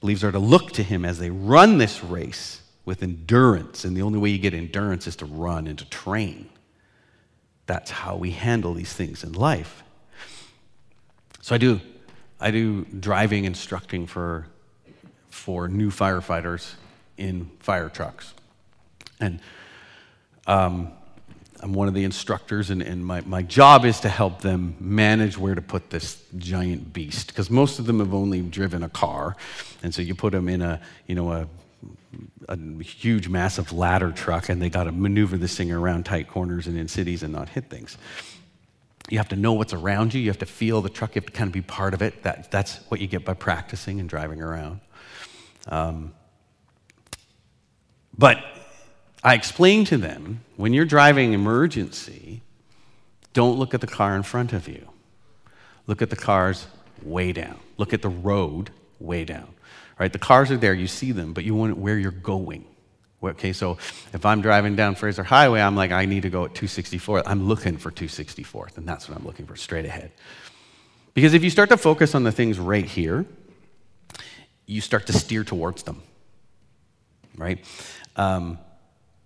Believers 0.00 0.24
are 0.24 0.32
to 0.32 0.38
look 0.38 0.72
to 0.72 0.82
him 0.82 1.04
as 1.04 1.18
they 1.18 1.30
run 1.30 1.78
this 1.78 2.02
race 2.02 2.60
with 2.84 3.02
endurance. 3.02 3.84
And 3.84 3.96
the 3.96 4.02
only 4.02 4.18
way 4.18 4.30
you 4.30 4.38
get 4.38 4.54
endurance 4.54 5.06
is 5.06 5.16
to 5.16 5.24
run 5.24 5.66
and 5.66 5.78
to 5.78 5.88
train. 5.88 6.48
That's 7.66 7.90
how 7.90 8.16
we 8.16 8.32
handle 8.32 8.74
these 8.74 8.92
things 8.92 9.22
in 9.24 9.32
life. 9.32 9.82
So 11.40 11.54
I 11.54 11.58
do, 11.58 11.80
I 12.40 12.50
do 12.50 12.84
driving 12.84 13.44
instructing 13.44 14.06
for, 14.06 14.46
for 15.30 15.68
new 15.68 15.90
firefighters 15.90 16.74
in 17.16 17.50
fire 17.60 17.88
trucks. 17.88 18.34
And 19.20 19.40
um, 20.46 20.92
I'm 21.62 21.72
one 21.72 21.86
of 21.86 21.94
the 21.94 22.02
instructors, 22.02 22.70
and, 22.70 22.82
and 22.82 23.06
my, 23.06 23.20
my 23.20 23.42
job 23.42 23.84
is 23.84 24.00
to 24.00 24.08
help 24.08 24.40
them 24.40 24.74
manage 24.80 25.38
where 25.38 25.54
to 25.54 25.62
put 25.62 25.90
this 25.90 26.20
giant 26.36 26.92
beast. 26.92 27.28
Because 27.28 27.50
most 27.50 27.78
of 27.78 27.86
them 27.86 28.00
have 28.00 28.12
only 28.12 28.40
driven 28.42 28.82
a 28.82 28.88
car, 28.88 29.36
and 29.82 29.94
so 29.94 30.02
you 30.02 30.16
put 30.16 30.32
them 30.32 30.48
in 30.48 30.60
a, 30.60 30.80
you 31.06 31.14
know, 31.14 31.30
a, 31.30 31.46
a 32.48 32.56
huge, 32.82 33.28
massive 33.28 33.72
ladder 33.72 34.10
truck, 34.10 34.48
and 34.48 34.60
they 34.60 34.68
got 34.68 34.84
to 34.84 34.92
maneuver 34.92 35.36
this 35.36 35.56
thing 35.56 35.70
around 35.70 36.04
tight 36.04 36.28
corners 36.28 36.66
and 36.66 36.76
in 36.76 36.88
cities 36.88 37.22
and 37.22 37.32
not 37.32 37.48
hit 37.48 37.70
things. 37.70 37.96
You 39.08 39.18
have 39.18 39.28
to 39.28 39.36
know 39.36 39.52
what's 39.52 39.72
around 39.72 40.14
you. 40.14 40.20
You 40.20 40.30
have 40.30 40.38
to 40.38 40.46
feel 40.46 40.80
the 40.80 40.88
truck. 40.88 41.14
You 41.14 41.20
have 41.20 41.26
to 41.26 41.32
kind 41.32 41.48
of 41.48 41.52
be 41.52 41.62
part 41.62 41.94
of 41.94 42.02
it. 42.02 42.24
That, 42.24 42.50
that's 42.50 42.78
what 42.88 43.00
you 43.00 43.06
get 43.06 43.24
by 43.24 43.34
practicing 43.34 44.00
and 44.00 44.08
driving 44.08 44.42
around. 44.42 44.80
Um, 45.68 46.12
but 48.16 48.42
I 49.24 49.34
explained 49.34 49.86
to 49.88 49.96
them 49.96 50.44
when 50.56 50.72
you're 50.72 50.84
driving 50.84 51.32
emergency, 51.32 52.42
don't 53.32 53.58
look 53.58 53.72
at 53.72 53.80
the 53.80 53.86
car 53.86 54.16
in 54.16 54.22
front 54.22 54.52
of 54.52 54.68
you. 54.68 54.88
Look 55.86 56.02
at 56.02 56.10
the 56.10 56.16
cars 56.16 56.66
way 57.02 57.32
down. 57.32 57.58
Look 57.76 57.92
at 57.92 58.02
the 58.02 58.08
road 58.08 58.70
way 58.98 59.24
down. 59.24 59.48
Right? 59.98 60.12
The 60.12 60.18
cars 60.18 60.50
are 60.50 60.56
there, 60.56 60.74
you 60.74 60.88
see 60.88 61.12
them, 61.12 61.32
but 61.32 61.44
you 61.44 61.54
want 61.54 61.76
where 61.78 61.98
you're 61.98 62.10
going. 62.10 62.64
Okay, 63.22 63.52
so 63.52 63.78
if 64.12 64.26
I'm 64.26 64.40
driving 64.42 64.74
down 64.74 64.96
Fraser 64.96 65.22
Highway, 65.22 65.60
I'm 65.60 65.76
like, 65.76 65.92
I 65.92 66.06
need 66.06 66.22
to 66.22 66.30
go 66.30 66.44
at 66.44 66.54
264. 66.54 67.22
I'm 67.24 67.46
looking 67.46 67.76
for 67.76 67.92
264th, 67.92 68.78
and 68.78 68.88
that's 68.88 69.08
what 69.08 69.16
I'm 69.16 69.24
looking 69.24 69.46
for, 69.46 69.54
straight 69.54 69.84
ahead. 69.84 70.10
Because 71.14 71.32
if 71.32 71.44
you 71.44 71.50
start 71.50 71.68
to 71.68 71.76
focus 71.76 72.16
on 72.16 72.24
the 72.24 72.32
things 72.32 72.58
right 72.58 72.84
here, 72.84 73.24
you 74.66 74.80
start 74.80 75.06
to 75.06 75.12
steer 75.12 75.44
towards 75.44 75.84
them, 75.84 76.02
right? 77.36 77.64
Um, 78.16 78.58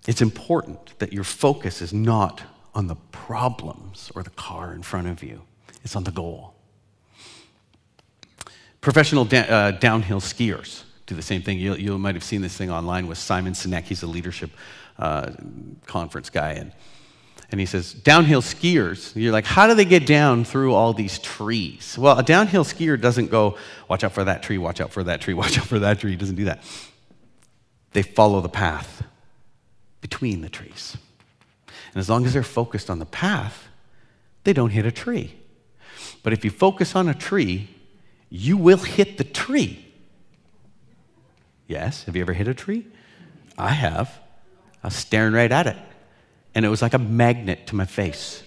it's 0.06 0.22
important 0.22 0.98
that 0.98 1.12
your 1.12 1.24
focus 1.24 1.82
is 1.82 1.92
not 1.92 2.42
on 2.74 2.86
the 2.86 2.96
problems 3.10 4.10
or 4.14 4.22
the 4.22 4.30
car 4.30 4.72
in 4.72 4.82
front 4.82 5.08
of 5.08 5.22
you, 5.22 5.42
it's 5.82 5.96
on 5.96 6.04
the 6.04 6.10
goal. 6.10 6.54
Professional 8.80 9.24
da- 9.24 9.48
uh, 9.48 9.70
downhill 9.72 10.20
skiers 10.20 10.84
do 11.06 11.14
the 11.14 11.22
same 11.22 11.42
thing. 11.42 11.58
You, 11.58 11.74
you 11.74 11.98
might 11.98 12.14
have 12.14 12.24
seen 12.24 12.42
this 12.42 12.56
thing 12.56 12.70
online 12.70 13.06
with 13.06 13.18
Simon 13.18 13.52
Sinek. 13.52 13.84
He's 13.84 14.02
a 14.02 14.06
leadership 14.06 14.50
uh, 14.98 15.32
conference 15.86 16.30
guy. 16.30 16.52
And, 16.52 16.72
and 17.50 17.60
he 17.60 17.66
says, 17.66 17.92
downhill 17.92 18.42
skiers, 18.42 19.14
you're 19.14 19.32
like, 19.32 19.44
how 19.44 19.66
do 19.66 19.74
they 19.74 19.84
get 19.84 20.06
down 20.06 20.44
through 20.44 20.74
all 20.74 20.92
these 20.92 21.18
trees? 21.18 21.96
Well, 21.98 22.18
a 22.18 22.22
downhill 22.22 22.64
skier 22.64 23.00
doesn't 23.00 23.30
go, 23.30 23.56
watch 23.88 24.04
out 24.04 24.12
for 24.12 24.24
that 24.24 24.42
tree, 24.42 24.58
watch 24.58 24.80
out 24.80 24.90
for 24.90 25.04
that 25.04 25.20
tree, 25.20 25.34
watch 25.42 25.58
out 25.58 25.66
for 25.66 25.78
that 25.78 26.00
tree. 26.00 26.10
He 26.10 26.16
doesn't 26.16 26.36
do 26.36 26.44
that. 26.44 26.62
They 27.92 28.02
follow 28.02 28.40
the 28.40 28.48
path 28.48 29.02
between 30.08 30.40
the 30.40 30.48
trees. 30.48 30.96
And 31.92 31.96
as 31.96 32.08
long 32.08 32.26
as 32.26 32.32
they're 32.32 32.44
focused 32.44 32.88
on 32.90 33.00
the 33.00 33.06
path, 33.06 33.66
they 34.44 34.52
don't 34.52 34.70
hit 34.70 34.86
a 34.86 34.92
tree. 34.92 35.34
But 36.22 36.32
if 36.32 36.44
you 36.44 36.50
focus 36.52 36.94
on 36.94 37.08
a 37.08 37.14
tree, 37.14 37.68
you 38.30 38.56
will 38.56 38.78
hit 38.78 39.18
the 39.18 39.24
tree. 39.24 39.84
Yes, 41.66 42.04
have 42.04 42.14
you 42.14 42.22
ever 42.22 42.34
hit 42.34 42.46
a 42.46 42.54
tree? 42.54 42.86
I 43.58 43.70
have. 43.70 44.20
I 44.84 44.86
was 44.86 44.94
staring 44.94 45.34
right 45.34 45.50
at 45.50 45.66
it, 45.66 45.76
and 46.54 46.64
it 46.64 46.68
was 46.68 46.82
like 46.82 46.94
a 46.94 46.98
magnet 46.98 47.66
to 47.66 47.74
my 47.74 47.84
face. 47.84 48.44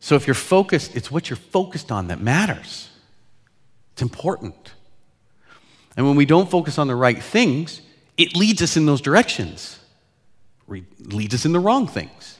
So 0.00 0.14
if 0.14 0.26
you're 0.26 0.32
focused, 0.32 0.96
it's 0.96 1.10
what 1.10 1.28
you're 1.28 1.36
focused 1.36 1.92
on 1.92 2.08
that 2.08 2.18
matters. 2.18 2.88
It's 3.92 4.00
important. 4.00 4.72
And 5.98 6.06
when 6.06 6.16
we 6.16 6.24
don't 6.24 6.50
focus 6.50 6.78
on 6.78 6.86
the 6.86 6.94
right 6.94 7.22
things, 7.22 7.82
it 8.18 8.36
leads 8.36 8.60
us 8.60 8.76
in 8.76 8.84
those 8.84 9.00
directions 9.00 9.78
leads 11.00 11.34
us 11.34 11.44
in 11.44 11.52
the 11.52 11.60
wrong 11.60 11.86
things. 11.86 12.38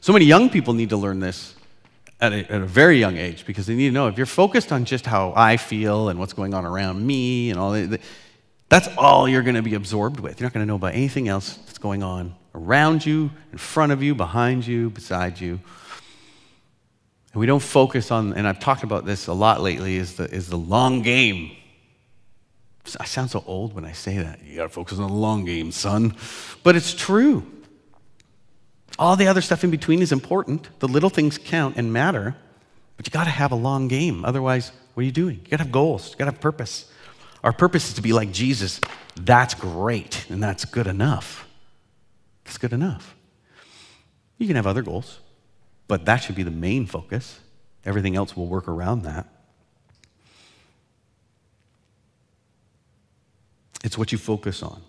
So 0.00 0.12
many 0.12 0.24
young 0.24 0.50
people 0.50 0.74
need 0.74 0.90
to 0.90 0.96
learn 0.96 1.20
this 1.20 1.54
at 2.20 2.32
a, 2.32 2.52
at 2.52 2.62
a, 2.62 2.66
very 2.66 2.98
young 2.98 3.16
age 3.16 3.46
because 3.46 3.66
they 3.66 3.74
need 3.74 3.88
to 3.88 3.94
know 3.94 4.08
if 4.08 4.16
you're 4.16 4.26
focused 4.26 4.72
on 4.72 4.84
just 4.84 5.06
how 5.06 5.32
I 5.36 5.56
feel 5.56 6.08
and 6.08 6.18
what's 6.18 6.32
going 6.32 6.54
on 6.54 6.64
around 6.64 7.06
me 7.06 7.50
and 7.50 7.58
all 7.58 7.72
that, 7.72 8.00
that's 8.68 8.88
all 8.96 9.28
you're 9.28 9.42
going 9.42 9.56
to 9.56 9.62
be 9.62 9.74
absorbed 9.74 10.20
with. 10.20 10.40
You're 10.40 10.46
not 10.46 10.54
going 10.54 10.64
to 10.64 10.68
know 10.68 10.76
about 10.76 10.94
anything 10.94 11.28
else 11.28 11.56
that's 11.66 11.78
going 11.78 12.02
on 12.02 12.34
around 12.54 13.04
you, 13.04 13.30
in 13.52 13.58
front 13.58 13.92
of 13.92 14.02
you, 14.02 14.14
behind 14.14 14.66
you, 14.66 14.90
beside 14.90 15.40
you. 15.40 15.60
And 17.32 17.40
we 17.40 17.46
don't 17.46 17.62
focus 17.62 18.10
on, 18.10 18.34
and 18.34 18.46
I've 18.46 18.58
talked 18.58 18.82
about 18.82 19.06
this 19.06 19.26
a 19.28 19.32
lot 19.32 19.60
lately, 19.60 19.96
is 19.96 20.16
the, 20.16 20.24
is 20.24 20.48
the 20.48 20.58
long 20.58 21.02
game. 21.02 21.56
I 22.98 23.04
sound 23.04 23.30
so 23.30 23.44
old 23.46 23.74
when 23.74 23.84
I 23.84 23.92
say 23.92 24.18
that. 24.18 24.42
You 24.44 24.56
got 24.56 24.62
to 24.64 24.68
focus 24.68 24.98
on 24.98 25.08
the 25.08 25.14
long 25.14 25.44
game, 25.44 25.70
son. 25.72 26.16
But 26.62 26.76
it's 26.76 26.94
true. 26.94 27.46
All 28.98 29.16
the 29.16 29.28
other 29.28 29.40
stuff 29.40 29.64
in 29.64 29.70
between 29.70 30.02
is 30.02 30.12
important. 30.12 30.68
The 30.80 30.88
little 30.88 31.10
things 31.10 31.38
count 31.38 31.76
and 31.76 31.92
matter, 31.92 32.36
but 32.96 33.06
you 33.06 33.10
got 33.10 33.24
to 33.24 33.30
have 33.30 33.52
a 33.52 33.56
long 33.56 33.88
game. 33.88 34.24
Otherwise, 34.24 34.72
what 34.94 35.02
are 35.02 35.04
you 35.04 35.12
doing? 35.12 35.36
You 35.36 35.50
got 35.50 35.58
to 35.58 35.62
have 35.64 35.72
goals, 35.72 36.10
you 36.10 36.16
got 36.16 36.26
to 36.26 36.32
have 36.32 36.40
purpose. 36.40 36.90
Our 37.42 37.52
purpose 37.52 37.88
is 37.88 37.94
to 37.94 38.02
be 38.02 38.12
like 38.12 38.32
Jesus. 38.32 38.80
That's 39.18 39.54
great, 39.54 40.26
and 40.28 40.42
that's 40.42 40.64
good 40.66 40.86
enough. 40.86 41.48
That's 42.44 42.58
good 42.58 42.72
enough. 42.72 43.16
You 44.36 44.46
can 44.46 44.56
have 44.56 44.66
other 44.66 44.82
goals, 44.82 45.20
but 45.88 46.04
that 46.04 46.18
should 46.18 46.34
be 46.34 46.42
the 46.42 46.50
main 46.50 46.86
focus. 46.86 47.40
Everything 47.84 48.16
else 48.16 48.36
will 48.36 48.46
work 48.46 48.68
around 48.68 49.02
that. 49.04 49.26
It's 53.90 53.98
what 53.98 54.12
you 54.12 54.18
focus 54.18 54.62
on. 54.62 54.80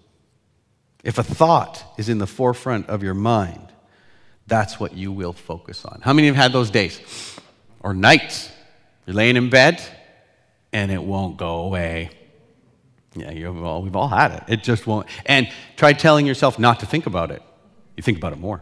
If 1.04 1.18
a 1.18 1.24
thought 1.24 1.84
is 1.98 2.08
in 2.08 2.20
the 2.20 2.28
forefront 2.28 2.88
of 2.88 3.02
your 3.02 3.16
mind, 3.16 3.72
that's 4.46 4.80
what 4.80 4.94
you 4.94 5.12
will 5.12 5.34
focus 5.34 5.84
on. 5.86 6.02
How 6.04 6.14
many 6.14 6.28
have 6.28 6.36
had 6.36 6.54
those 6.54 6.70
days 6.70 7.02
or 7.80 7.96
nights? 7.96 8.52
You're 9.08 9.16
laying 9.16 9.38
in 9.38 9.50
bed 9.50 9.82
and 10.72 10.92
it 10.92 11.02
won't 11.02 11.38
go 11.38 11.62
away. 11.62 12.12
Yeah, 13.16 13.32
you've 13.32 13.64
all, 13.64 13.82
we've 13.82 13.96
all 13.96 14.08
had 14.08 14.34
it. 14.34 14.44
It 14.48 14.62
just 14.62 14.86
won't. 14.86 15.08
And 15.26 15.50
try 15.78 15.94
telling 15.94 16.28
yourself 16.28 16.60
not 16.60 16.82
to 16.82 16.86
think 16.86 17.08
about 17.08 17.32
it. 17.32 17.42
You 17.98 18.04
think 18.04 18.20
about 18.20 18.34
it 18.34 18.38
more. 18.38 18.62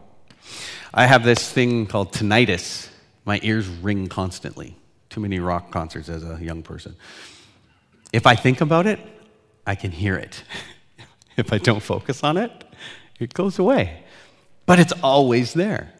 I 0.94 1.04
have 1.04 1.22
this 1.22 1.52
thing 1.52 1.86
called 1.86 2.14
tinnitus. 2.14 2.88
My 3.26 3.40
ears 3.42 3.68
ring 3.68 4.06
constantly. 4.06 4.74
Too 5.10 5.20
many 5.20 5.38
rock 5.38 5.70
concerts 5.70 6.08
as 6.08 6.24
a 6.24 6.38
young 6.40 6.62
person. 6.62 6.96
If 8.10 8.26
I 8.26 8.36
think 8.36 8.62
about 8.62 8.86
it, 8.86 9.00
I 9.66 9.74
can 9.74 9.90
hear 9.90 10.16
it. 10.16 10.42
if 11.36 11.52
I 11.52 11.58
don't 11.58 11.82
focus 11.82 12.24
on 12.24 12.36
it, 12.36 12.50
it 13.18 13.34
goes 13.34 13.58
away. 13.58 14.04
But 14.66 14.78
it's 14.78 14.92
always 15.02 15.52
there. 15.52 15.92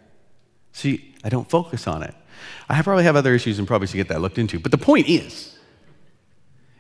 See, 0.73 1.15
I 1.25 1.29
don't 1.29 1.49
focus 1.49 1.87
on 1.87 2.03
it. 2.03 2.15
I 2.69 2.81
probably 2.83 3.05
have 3.05 3.17
other 3.17 3.35
issues 3.35 3.59
and 3.59 3.67
probably 3.67 3.89
should 3.89 3.97
get 3.97 4.09
that 4.09 4.21
looked 4.21 4.39
into. 4.39 4.59
But 4.59 4.71
the 4.71 4.79
point 4.79 5.09
is, 5.09 5.59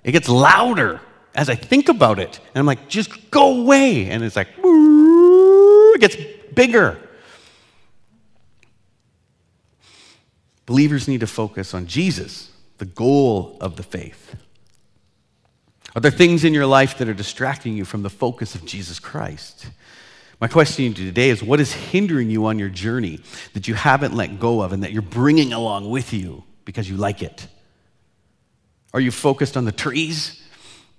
it 0.04 0.12
gets 0.12 0.28
louder 0.28 1.00
as 1.34 1.50
I 1.50 1.54
think 1.54 1.88
about 1.88 2.18
it. 2.18 2.38
And 2.54 2.60
I'm 2.60 2.66
like, 2.66 2.88
just 2.88 3.30
go 3.30 3.60
away. 3.60 4.06
And 4.06 4.22
it's 4.24 4.36
like, 4.36 4.48
it 4.56 6.00
gets 6.00 6.16
bigger. 6.54 6.98
Believers 10.66 11.08
need 11.08 11.20
to 11.20 11.26
focus 11.26 11.74
on 11.74 11.86
Jesus, 11.86 12.50
the 12.78 12.84
goal 12.84 13.58
of 13.60 13.76
the 13.76 13.82
faith. 13.82 14.36
Are 15.94 16.00
there 16.00 16.10
things 16.10 16.44
in 16.44 16.54
your 16.54 16.66
life 16.66 16.98
that 16.98 17.08
are 17.08 17.14
distracting 17.14 17.76
you 17.76 17.84
from 17.84 18.02
the 18.02 18.10
focus 18.10 18.54
of 18.54 18.64
Jesus 18.64 19.00
Christ? 19.00 19.66
My 20.40 20.48
question 20.48 20.94
to 20.94 21.02
you 21.02 21.08
today 21.08 21.30
is 21.30 21.42
what 21.42 21.60
is 21.60 21.72
hindering 21.72 22.30
you 22.30 22.46
on 22.46 22.58
your 22.58 22.68
journey 22.68 23.20
that 23.52 23.68
you 23.68 23.74
haven't 23.74 24.14
let 24.14 24.38
go 24.38 24.62
of 24.62 24.72
and 24.72 24.82
that 24.82 24.92
you're 24.92 25.02
bringing 25.02 25.52
along 25.52 25.90
with 25.90 26.12
you 26.12 26.44
because 26.64 26.88
you 26.88 26.96
like 26.96 27.22
it? 27.22 27.46
Are 28.94 29.00
you 29.00 29.10
focused 29.10 29.56
on 29.56 29.64
the 29.64 29.72
trees? 29.72 30.42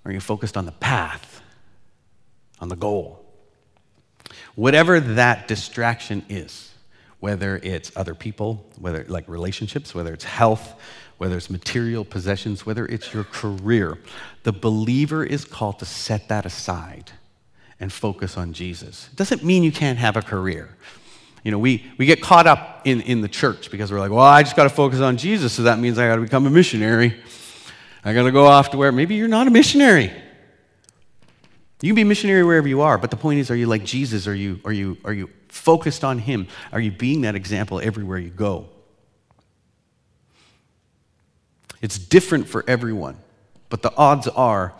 Or 0.04 0.10
are 0.10 0.14
you 0.14 0.20
focused 0.20 0.56
on 0.56 0.66
the 0.66 0.72
path, 0.72 1.42
on 2.60 2.68
the 2.68 2.76
goal? 2.76 3.24
Whatever 4.54 5.00
that 5.00 5.48
distraction 5.48 6.24
is, 6.28 6.70
whether 7.20 7.58
it's 7.62 7.92
other 7.96 8.14
people, 8.14 8.68
whether 8.78 9.04
like 9.08 9.28
relationships, 9.28 9.94
whether 9.94 10.12
it's 10.12 10.24
health, 10.24 10.74
whether 11.22 11.36
it's 11.36 11.50
material 11.50 12.04
possessions, 12.04 12.66
whether 12.66 12.84
it's 12.84 13.14
your 13.14 13.22
career, 13.22 13.96
the 14.42 14.50
believer 14.50 15.22
is 15.22 15.44
called 15.44 15.78
to 15.78 15.84
set 15.84 16.26
that 16.26 16.44
aside 16.44 17.12
and 17.78 17.92
focus 17.92 18.36
on 18.36 18.52
Jesus. 18.52 19.08
It 19.12 19.18
doesn't 19.18 19.44
mean 19.44 19.62
you 19.62 19.70
can't 19.70 20.00
have 20.00 20.16
a 20.16 20.22
career. 20.22 20.76
You 21.44 21.52
know, 21.52 21.60
we, 21.60 21.88
we 21.96 22.06
get 22.06 22.20
caught 22.20 22.48
up 22.48 22.80
in, 22.84 23.02
in 23.02 23.20
the 23.20 23.28
church 23.28 23.70
because 23.70 23.92
we're 23.92 24.00
like, 24.00 24.10
well, 24.10 24.18
I 24.18 24.42
just 24.42 24.56
got 24.56 24.64
to 24.64 24.68
focus 24.68 24.98
on 24.98 25.16
Jesus, 25.16 25.52
so 25.52 25.62
that 25.62 25.78
means 25.78 25.96
I 25.96 26.08
got 26.08 26.16
to 26.16 26.22
become 26.22 26.44
a 26.44 26.50
missionary. 26.50 27.14
I 28.04 28.14
got 28.14 28.24
to 28.24 28.32
go 28.32 28.46
off 28.46 28.72
to 28.72 28.76
where 28.76 28.90
maybe 28.90 29.14
you're 29.14 29.28
not 29.28 29.46
a 29.46 29.50
missionary. 29.52 30.10
You 31.82 31.90
can 31.90 31.94
be 31.94 32.02
a 32.02 32.04
missionary 32.04 32.42
wherever 32.42 32.66
you 32.66 32.80
are, 32.80 32.98
but 32.98 33.12
the 33.12 33.16
point 33.16 33.38
is, 33.38 33.48
are 33.48 33.56
you 33.56 33.68
like 33.68 33.84
Jesus? 33.84 34.26
Are 34.26 34.34
you, 34.34 34.58
are 34.64 34.72
you, 34.72 34.98
are 35.04 35.12
you 35.12 35.30
focused 35.46 36.02
on 36.02 36.18
Him? 36.18 36.48
Are 36.72 36.80
you 36.80 36.90
being 36.90 37.20
that 37.20 37.36
example 37.36 37.80
everywhere 37.80 38.18
you 38.18 38.30
go? 38.30 38.70
It's 41.82 41.98
different 41.98 42.48
for 42.48 42.64
everyone, 42.66 43.18
but 43.68 43.82
the 43.82 43.94
odds 43.96 44.28
are 44.28 44.72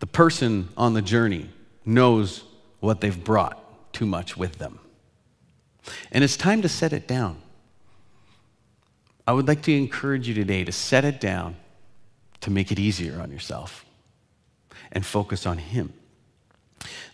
the 0.00 0.06
person 0.06 0.68
on 0.76 0.92
the 0.94 1.02
journey 1.02 1.48
knows 1.84 2.44
what 2.80 3.00
they've 3.00 3.24
brought 3.24 3.92
too 3.92 4.04
much 4.04 4.36
with 4.36 4.58
them. 4.58 4.80
And 6.12 6.22
it's 6.22 6.36
time 6.36 6.60
to 6.62 6.68
set 6.68 6.92
it 6.92 7.08
down. 7.08 7.40
I 9.26 9.32
would 9.32 9.46
like 9.46 9.62
to 9.62 9.72
encourage 9.76 10.28
you 10.28 10.34
today 10.34 10.64
to 10.64 10.72
set 10.72 11.04
it 11.04 11.20
down 11.20 11.56
to 12.40 12.50
make 12.50 12.72
it 12.72 12.78
easier 12.78 13.20
on 13.20 13.30
yourself 13.30 13.84
and 14.92 15.04
focus 15.04 15.46
on 15.46 15.58
Him. 15.58 15.92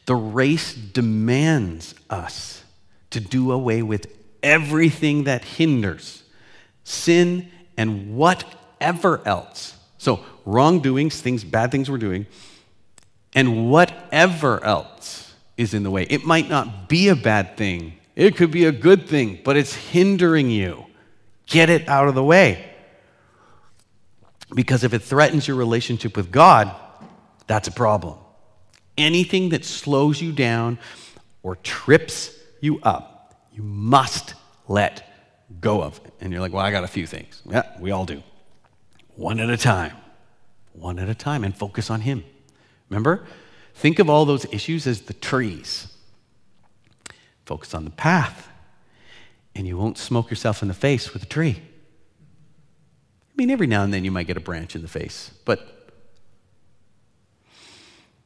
The 0.07 0.15
race 0.15 0.75
demands 0.75 1.95
us 2.11 2.63
to 3.11 3.21
do 3.21 3.53
away 3.53 3.83
with 3.83 4.07
everything 4.43 5.25
that 5.25 5.45
hinders 5.45 6.23
sin 6.85 7.51
and 7.77 8.17
what 8.17 8.45
whatever 8.85 9.27
else. 9.27 9.75
So, 9.97 10.21
wrongdoings, 10.45 11.21
things, 11.21 11.43
bad 11.43 11.71
things 11.71 11.91
we're 11.91 11.97
doing, 11.97 12.27
and 13.35 13.71
whatever 13.71 14.63
else 14.63 15.35
is 15.57 15.73
in 15.73 15.83
the 15.83 15.91
way. 15.91 16.03
It 16.11 16.25
might 16.25 16.51
not 16.51 16.89
be 16.89 17.09
a 17.09 17.17
bad 17.17 17.57
thing, 17.57 17.95
it 18.15 18.37
could 18.37 18.51
be 18.51 18.67
a 18.67 18.73
good 18.73 19.09
thing, 19.09 19.41
but 19.43 19.57
it's 19.57 19.75
hindering 19.75 20.51
you. 20.51 20.85
Get 21.47 21.69
it 21.69 21.89
out 21.89 22.09
of 22.09 22.15
the 22.15 22.25
way. 22.25 22.71
Because 24.55 24.85
if 24.85 24.95
it 24.95 25.01
threatens 25.01 25.49
your 25.49 25.57
relationship 25.57 26.17
with 26.17 26.31
God, 26.31 26.75
that's 27.47 27.69
a 27.69 27.73
problem. 27.73 28.19
Anything 28.97 29.49
that 29.51 29.65
slows 29.65 30.23
you 30.23 30.33
down 30.33 30.79
or 31.43 31.57
trips 31.57 32.31
you 32.61 32.81
up, 32.83 33.35
you 33.53 33.63
must 33.63 34.35
let 34.69 35.11
go 35.61 35.83
of 35.83 36.01
it. 36.05 36.15
And 36.21 36.33
you're 36.33 36.41
like, 36.41 36.53
well, 36.53 36.65
I 36.65 36.71
got 36.71 36.85
a 36.85 36.89
few 36.89 37.07
things. 37.07 37.43
Yeah, 37.47 37.65
we 37.81 37.91
all 37.91 38.07
do 38.07 38.23
one 39.17 39.41
at 39.41 39.51
a 39.51 39.57
time, 39.57 39.93
one 40.73 40.99
at 40.99 41.09
a 41.09 41.15
time, 41.15 41.45
and 41.45 41.57
focus 41.57 41.91
on 41.91 42.01
Him. 42.03 42.25
Remember? 42.89 43.27
Think 43.75 43.99
of 43.99 44.09
all 44.09 44.25
those 44.25 44.45
issues 44.53 44.87
as 44.87 45.03
the 45.03 45.15
trees. 45.15 45.89
Focus 47.45 47.75
on 47.75 47.85
the 47.85 47.91
path, 47.91 48.49
and 49.55 49.67
you 49.67 49.77
won't 49.77 49.99
smoke 49.99 50.31
yourself 50.31 50.63
in 50.63 50.69
the 50.69 50.75
face 50.75 51.13
with 51.13 51.23
a 51.23 51.27
tree. 51.27 51.61
I 51.61 53.33
mean, 53.37 53.51
every 53.51 53.67
now 53.67 53.83
and 53.83 53.93
then 53.93 54.05
you 54.05 54.13
might 54.13 54.27
get 54.27 54.37
a 54.37 54.41
branch 54.41 54.77
in 54.77 54.83
the 54.83 54.89
face, 54.89 55.31
but 55.45 55.85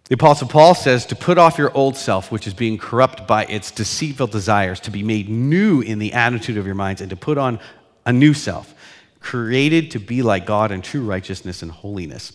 the 0.08 0.14
Apostle 0.14 0.48
Paul 0.48 0.74
says 0.74 1.04
to 1.06 1.16
put 1.16 1.36
off 1.36 1.58
your 1.58 1.70
old 1.76 1.96
self, 1.96 2.32
which 2.32 2.46
is 2.46 2.54
being 2.54 2.78
corrupt 2.78 3.26
by 3.26 3.44
its 3.44 3.70
deceitful 3.70 4.28
desires, 4.28 4.80
to 4.80 4.90
be 4.90 5.02
made 5.02 5.28
new 5.28 5.82
in 5.82 5.98
the 5.98 6.14
attitude 6.14 6.56
of 6.56 6.64
your 6.64 6.74
minds, 6.74 7.00
and 7.02 7.10
to 7.10 7.16
put 7.16 7.36
on 7.36 7.58
a 8.06 8.12
new 8.12 8.32
self, 8.32 8.74
created 9.20 9.90
to 9.92 9.98
be 9.98 10.22
like 10.22 10.46
God 10.46 10.70
in 10.70 10.82
true 10.82 11.04
righteousness 11.04 11.62
and 11.62 11.70
holiness. 11.70 12.32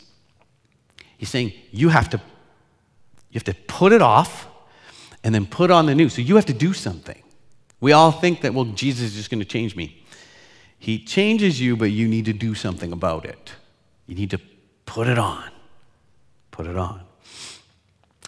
He's 1.17 1.29
saying 1.29 1.53
you 1.71 1.89
have 1.89 2.09
to, 2.09 2.17
you 2.17 3.35
have 3.35 3.43
to 3.45 3.53
put 3.67 3.93
it 3.93 4.01
off 4.01 4.47
and 5.23 5.33
then 5.33 5.45
put 5.45 5.71
on 5.71 5.85
the 5.85 5.95
new. 5.95 6.09
So 6.09 6.21
you 6.21 6.35
have 6.35 6.45
to 6.47 6.53
do 6.53 6.73
something. 6.73 7.21
We 7.79 7.91
all 7.91 8.11
think 8.11 8.41
that, 8.41 8.53
well, 8.53 8.65
Jesus 8.65 9.11
is 9.11 9.15
just 9.15 9.29
going 9.29 9.39
to 9.39 9.45
change 9.45 9.75
me. 9.75 10.03
He 10.79 10.99
changes 10.99 11.61
you, 11.61 11.77
but 11.77 11.91
you 11.91 12.07
need 12.07 12.25
to 12.25 12.33
do 12.33 12.55
something 12.55 12.91
about 12.91 13.25
it. 13.25 13.53
You 14.05 14.15
need 14.15 14.31
to 14.31 14.39
put 14.85 15.07
it 15.07 15.17
on. 15.17 15.49
Put 16.51 16.67
it 16.67 16.77
on. 16.77 17.01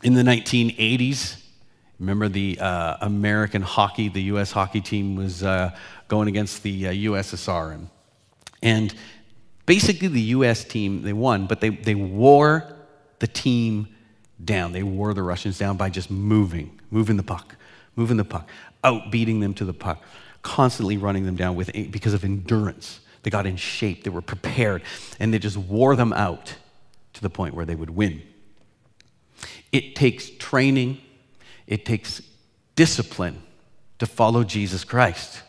In 0.03 0.13
the 0.13 0.23
1980s, 0.23 1.41
remember 1.99 2.29
the 2.29 2.57
uh, 2.59 2.97
American 3.01 3.61
hockey, 3.61 4.07
the 4.07 4.23
U.S. 4.23 4.51
hockey 4.51 4.81
team 4.81 5.15
was 5.15 5.43
uh, 5.43 5.75
going 6.07 6.27
against 6.27 6.63
the 6.63 6.87
uh, 6.87 6.91
USSR. 6.91 7.73
And, 7.73 7.89
and 8.65 8.93
basically, 9.67 10.07
the 10.07 10.21
U.S. 10.21 10.63
team, 10.63 11.03
they 11.03 11.13
won, 11.13 11.45
but 11.45 11.61
they, 11.61 11.69
they 11.69 11.93
wore 11.93 12.65
the 13.19 13.27
team 13.27 13.87
down. 14.43 14.71
They 14.71 14.81
wore 14.81 15.13
the 15.13 15.21
Russians 15.21 15.59
down 15.59 15.77
by 15.77 15.91
just 15.91 16.09
moving, 16.09 16.81
moving 16.89 17.15
the 17.15 17.23
puck, 17.23 17.55
moving 17.95 18.17
the 18.17 18.25
puck, 18.25 18.49
out 18.83 19.11
beating 19.11 19.39
them 19.39 19.53
to 19.53 19.65
the 19.65 19.73
puck, 19.73 20.03
constantly 20.41 20.97
running 20.97 21.27
them 21.27 21.35
down 21.35 21.55
with, 21.55 21.71
because 21.91 22.15
of 22.15 22.25
endurance. 22.25 23.01
They 23.21 23.29
got 23.29 23.45
in 23.45 23.55
shape, 23.55 24.03
they 24.03 24.09
were 24.09 24.21
prepared, 24.21 24.81
and 25.19 25.31
they 25.31 25.39
just 25.39 25.57
wore 25.57 25.95
them 25.95 26.11
out 26.11 26.55
to 27.13 27.21
the 27.21 27.29
point 27.29 27.53
where 27.53 27.65
they 27.65 27.75
would 27.75 27.91
win. 27.91 28.23
It 29.71 29.95
takes 29.95 30.27
training, 30.31 30.97
it 31.67 31.85
takes 31.85 32.19
discipline 32.75 33.43
to 33.99 34.07
follow 34.07 34.43
Jesus 34.43 34.83
Christ 34.83 35.43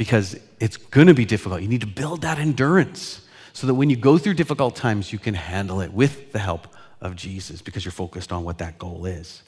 because 0.00 0.34
it's 0.60 0.78
going 0.78 1.08
to 1.08 1.12
be 1.12 1.26
difficult. 1.26 1.60
You 1.60 1.68
need 1.68 1.82
to 1.82 1.86
build 1.86 2.22
that 2.22 2.38
endurance 2.38 3.20
so 3.52 3.66
that 3.66 3.74
when 3.74 3.90
you 3.90 3.96
go 3.96 4.16
through 4.16 4.32
difficult 4.32 4.74
times, 4.74 5.12
you 5.12 5.18
can 5.18 5.34
handle 5.34 5.82
it 5.82 5.92
with 5.92 6.32
the 6.32 6.38
help 6.38 6.68
of 7.02 7.16
Jesus 7.16 7.60
because 7.60 7.84
you're 7.84 7.92
focused 7.92 8.32
on 8.32 8.42
what 8.42 8.56
that 8.56 8.78
goal 8.78 9.04
is. 9.04 9.42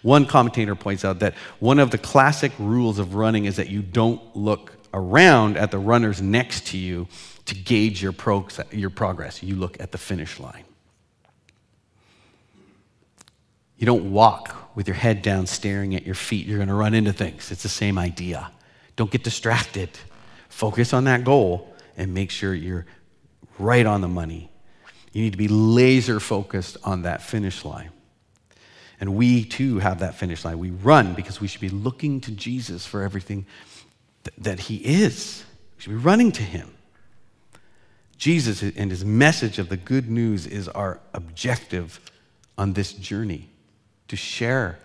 One 0.00 0.24
commentator 0.24 0.74
points 0.74 1.04
out 1.04 1.18
that 1.18 1.34
one 1.58 1.78
of 1.78 1.90
the 1.90 1.98
classic 1.98 2.50
rules 2.58 2.98
of 2.98 3.14
running 3.14 3.44
is 3.44 3.56
that 3.56 3.68
you 3.68 3.82
don't 3.82 4.22
look 4.34 4.72
around 4.94 5.58
at 5.58 5.70
the 5.70 5.78
runners 5.78 6.22
next 6.22 6.68
to 6.68 6.78
you 6.78 7.06
to 7.44 7.54
gauge 7.54 8.02
your, 8.02 8.14
your 8.70 8.88
progress. 8.88 9.42
You 9.42 9.56
look 9.56 9.78
at 9.82 9.92
the 9.92 9.98
finish 9.98 10.40
line. 10.40 10.64
You 13.76 13.84
don't 13.84 14.12
walk 14.12 14.74
with 14.74 14.88
your 14.88 14.96
head 14.96 15.20
down 15.20 15.44
staring 15.44 15.94
at 15.94 16.06
your 16.06 16.14
feet. 16.14 16.46
You're 16.46 16.56
going 16.56 16.68
to 16.70 16.74
run 16.74 16.94
into 16.94 17.12
things. 17.12 17.50
It's 17.50 17.64
the 17.64 17.68
same 17.68 17.98
idea. 17.98 18.50
Don't 19.00 19.10
get 19.10 19.24
distracted. 19.24 19.88
Focus 20.50 20.92
on 20.92 21.04
that 21.04 21.24
goal 21.24 21.74
and 21.96 22.12
make 22.12 22.30
sure 22.30 22.52
you're 22.52 22.84
right 23.58 23.86
on 23.86 24.02
the 24.02 24.08
money. 24.08 24.52
You 25.14 25.22
need 25.22 25.30
to 25.30 25.38
be 25.38 25.48
laser 25.48 26.20
focused 26.20 26.76
on 26.84 27.00
that 27.04 27.22
finish 27.22 27.64
line. 27.64 27.92
And 29.00 29.16
we 29.16 29.46
too 29.46 29.78
have 29.78 30.00
that 30.00 30.16
finish 30.16 30.44
line. 30.44 30.58
We 30.58 30.72
run 30.72 31.14
because 31.14 31.40
we 31.40 31.48
should 31.48 31.62
be 31.62 31.70
looking 31.70 32.20
to 32.20 32.30
Jesus 32.30 32.84
for 32.84 33.02
everything 33.02 33.46
th- 34.24 34.36
that 34.36 34.60
He 34.60 34.76
is. 34.76 35.46
We 35.78 35.82
should 35.82 35.92
be 35.92 35.96
running 35.96 36.30
to 36.32 36.42
Him. 36.42 36.70
Jesus 38.18 38.60
and 38.60 38.90
His 38.90 39.02
message 39.02 39.58
of 39.58 39.70
the 39.70 39.78
good 39.78 40.10
news 40.10 40.46
is 40.46 40.68
our 40.68 41.00
objective 41.14 42.00
on 42.58 42.74
this 42.74 42.92
journey 42.92 43.48
to 44.08 44.16
share 44.16 44.78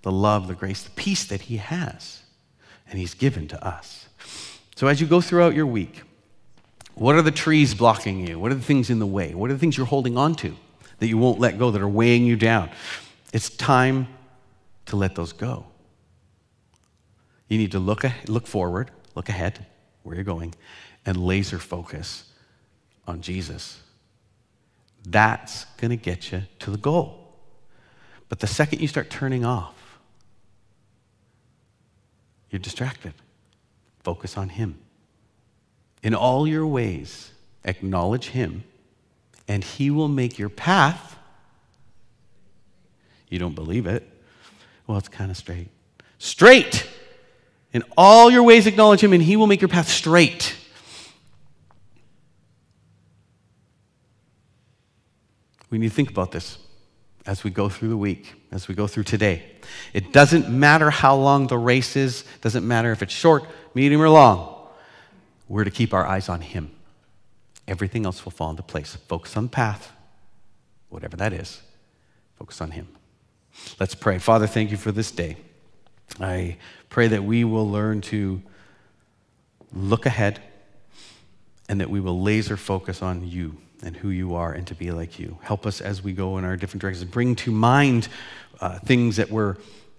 the 0.00 0.10
love, 0.10 0.48
the 0.48 0.54
grace, 0.54 0.84
the 0.84 0.90
peace 0.92 1.26
that 1.26 1.42
He 1.42 1.58
has 1.58 2.22
and 2.90 2.98
He's 2.98 3.14
given 3.14 3.48
to 3.48 3.66
us. 3.66 4.08
So 4.76 4.86
as 4.86 5.00
you 5.00 5.06
go 5.06 5.20
throughout 5.20 5.54
your 5.54 5.66
week, 5.66 6.02
what 6.94 7.14
are 7.14 7.22
the 7.22 7.30
trees 7.30 7.74
blocking 7.74 8.26
you? 8.26 8.38
What 8.38 8.52
are 8.52 8.54
the 8.54 8.62
things 8.62 8.90
in 8.90 8.98
the 8.98 9.06
way? 9.06 9.34
What 9.34 9.50
are 9.50 9.52
the 9.54 9.58
things 9.58 9.76
you're 9.76 9.86
holding 9.86 10.16
on 10.16 10.34
to 10.36 10.56
that 10.98 11.08
you 11.08 11.18
won't 11.18 11.38
let 11.38 11.58
go, 11.58 11.70
that 11.70 11.80
are 11.80 11.88
weighing 11.88 12.24
you 12.24 12.36
down? 12.36 12.70
It's 13.32 13.50
time 13.50 14.08
to 14.86 14.96
let 14.96 15.14
those 15.14 15.32
go. 15.32 15.66
You 17.48 17.58
need 17.58 17.72
to 17.72 17.78
look, 17.78 18.04
look 18.28 18.46
forward, 18.46 18.90
look 19.14 19.28
ahead, 19.28 19.66
where 20.02 20.14
you're 20.14 20.24
going, 20.24 20.54
and 21.04 21.16
laser 21.16 21.58
focus 21.58 22.24
on 23.06 23.20
Jesus. 23.20 23.80
That's 25.06 25.64
going 25.76 25.90
to 25.90 25.96
get 25.96 26.32
you 26.32 26.42
to 26.60 26.70
the 26.70 26.78
goal. 26.78 27.34
But 28.28 28.40
the 28.40 28.46
second 28.46 28.80
you 28.80 28.88
start 28.88 29.10
turning 29.10 29.44
off, 29.44 29.75
you're 32.56 32.62
distracted. 32.62 33.12
Focus 34.02 34.38
on 34.38 34.48
Him. 34.48 34.78
In 36.02 36.14
all 36.14 36.48
your 36.48 36.66
ways, 36.66 37.32
acknowledge 37.64 38.28
Him, 38.28 38.64
and 39.46 39.62
He 39.62 39.90
will 39.90 40.08
make 40.08 40.38
your 40.38 40.48
path. 40.48 41.18
You 43.28 43.38
don't 43.38 43.54
believe 43.54 43.84
it? 43.84 44.08
Well, 44.86 44.96
it's 44.96 45.08
kind 45.08 45.30
of 45.30 45.36
straight. 45.36 45.68
Straight! 46.16 46.88
In 47.74 47.84
all 47.94 48.30
your 48.30 48.42
ways, 48.42 48.66
acknowledge 48.66 49.04
Him, 49.04 49.12
and 49.12 49.22
He 49.22 49.36
will 49.36 49.46
make 49.46 49.60
your 49.60 49.68
path 49.68 49.90
straight. 49.90 50.56
We 55.68 55.76
need 55.76 55.90
to 55.90 55.94
think 55.94 56.10
about 56.10 56.32
this 56.32 56.56
as 57.26 57.42
we 57.42 57.50
go 57.50 57.68
through 57.68 57.88
the 57.88 57.96
week, 57.96 58.34
as 58.52 58.68
we 58.68 58.74
go 58.74 58.86
through 58.86 59.02
today. 59.02 59.42
It 59.92 60.12
doesn't 60.12 60.48
matter 60.48 60.90
how 60.90 61.16
long 61.16 61.48
the 61.48 61.58
race 61.58 61.96
is, 61.96 62.24
doesn't 62.40 62.66
matter 62.66 62.92
if 62.92 63.02
it's 63.02 63.12
short, 63.12 63.44
medium, 63.74 64.00
or 64.00 64.08
long. 64.08 64.68
We're 65.48 65.64
to 65.64 65.70
keep 65.70 65.92
our 65.92 66.06
eyes 66.06 66.28
on 66.28 66.40
Him. 66.40 66.70
Everything 67.66 68.06
else 68.06 68.24
will 68.24 68.32
fall 68.32 68.50
into 68.50 68.62
place. 68.62 68.96
Focus 69.08 69.36
on 69.36 69.44
the 69.44 69.50
path, 69.50 69.92
whatever 70.88 71.16
that 71.16 71.32
is. 71.32 71.62
Focus 72.38 72.60
on 72.60 72.70
Him. 72.70 72.88
Let's 73.80 73.94
pray. 73.94 74.18
Father, 74.18 74.46
thank 74.46 74.70
you 74.70 74.76
for 74.76 74.92
this 74.92 75.10
day. 75.10 75.36
I 76.20 76.56
pray 76.88 77.08
that 77.08 77.24
we 77.24 77.42
will 77.42 77.68
learn 77.68 78.00
to 78.02 78.40
look 79.72 80.06
ahead 80.06 80.40
and 81.68 81.80
that 81.80 81.90
we 81.90 82.00
will 82.00 82.22
laser 82.22 82.56
focus 82.56 83.02
on 83.02 83.26
you 83.26 83.56
and 83.82 83.96
who 83.96 84.10
you 84.10 84.34
are 84.34 84.52
and 84.52 84.66
to 84.66 84.74
be 84.74 84.90
like 84.90 85.18
you. 85.18 85.38
Help 85.42 85.66
us 85.66 85.80
as 85.80 86.02
we 86.02 86.12
go 86.12 86.38
in 86.38 86.44
our 86.44 86.56
different 86.56 86.80
directions. 86.80 87.10
Bring 87.10 87.34
to 87.36 87.50
mind 87.50 88.08
uh, 88.60 88.78
things 88.78 89.16
that 89.16 89.30
we're 89.30 89.56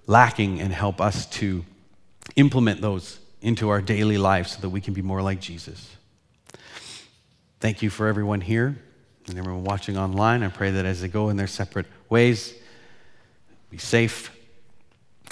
lacking 0.07 0.61
and 0.61 0.73
help 0.73 0.99
us 0.99 1.25
to 1.27 1.63
implement 2.35 2.81
those 2.81 3.19
into 3.41 3.69
our 3.69 3.81
daily 3.81 4.17
life 4.17 4.47
so 4.47 4.61
that 4.61 4.69
we 4.69 4.81
can 4.81 4.93
be 4.93 5.01
more 5.01 5.21
like 5.21 5.39
Jesus. 5.39 5.95
Thank 7.59 7.81
you 7.81 7.89
for 7.89 8.07
everyone 8.07 8.41
here 8.41 8.77
and 9.27 9.37
everyone 9.37 9.63
watching 9.63 9.97
online. 9.97 10.43
I 10.43 10.49
pray 10.49 10.71
that 10.71 10.85
as 10.85 11.01
they 11.01 11.07
go 11.07 11.29
in 11.29 11.37
their 11.37 11.47
separate 11.47 11.85
ways, 12.09 12.53
be 13.69 13.77
safe 13.77 14.31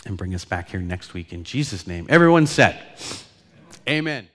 and 0.06 0.18
bring 0.18 0.36
us 0.36 0.46
back 0.46 0.70
here 0.70 0.82
next 0.82 1.14
week 1.14 1.34
in 1.34 1.44
Jesus' 1.44 1.88
name. 1.88 2.06
Everyone 2.10 2.48
said, 2.48 2.82
Amen. 3.88 4.28